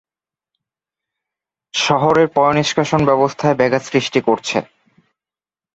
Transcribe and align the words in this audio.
শহরের 1.73 2.27
পয়োনিষ্কাশন 2.35 3.01
ব্যবস্থায় 3.05 3.55
ব্যাঘাত 3.55 3.83
সৃষ্টি 3.83 4.19
করছে। 4.27 4.57